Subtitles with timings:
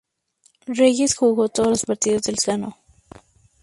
[0.65, 2.75] Reyes jugó todos los partidos del Sudamericano.